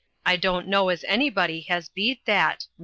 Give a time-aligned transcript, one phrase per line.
[0.25, 2.79] I don't know as anybody has beat that much."